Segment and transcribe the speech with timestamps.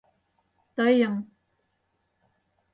[0.75, 1.13] Тыйым